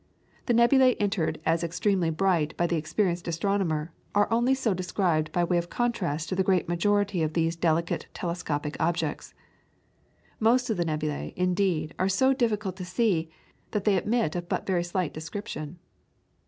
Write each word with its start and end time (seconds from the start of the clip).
The 0.47 0.55
nebulae 0.55 0.95
entered 0.95 1.39
as 1.45 1.63
extremely 1.63 2.09
bright 2.09 2.57
by 2.57 2.65
the 2.65 2.75
experienced 2.75 3.27
astronomer 3.27 3.93
are 4.15 4.27
only 4.33 4.55
so 4.55 4.73
described 4.73 5.31
by 5.31 5.43
way 5.43 5.59
of 5.59 5.69
contrast 5.69 6.27
to 6.29 6.35
the 6.35 6.41
great 6.41 6.67
majority 6.67 7.21
of 7.21 7.33
these 7.33 7.55
delicate 7.55 8.07
telescopic 8.15 8.75
objects. 8.79 9.35
Most 10.39 10.71
of 10.71 10.77
the 10.77 10.85
nebulae, 10.85 11.33
indeed, 11.35 11.93
are 11.99 12.09
so 12.09 12.33
difficult 12.33 12.77
to 12.77 12.83
see, 12.83 13.29
that 13.73 13.83
they 13.83 13.95
admit 13.95 14.35
of 14.35 14.49
but 14.49 14.65
very 14.65 14.83
slight 14.83 15.13
description. 15.13 15.77